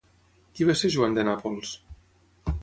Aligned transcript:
Qui 0.59 0.65
va 0.69 0.75
ser 0.79 0.91
Joan 0.95 1.19
de 1.19 1.27
Nàpols? 1.29 1.75